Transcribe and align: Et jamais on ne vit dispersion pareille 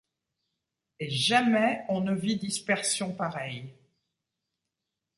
Et 0.99 1.11
jamais 1.11 1.83
on 1.87 2.01
ne 2.01 2.15
vit 2.15 2.35
dispersion 2.37 3.13
pareille 3.13 3.71